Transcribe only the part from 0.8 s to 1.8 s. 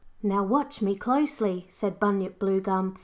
me closely,'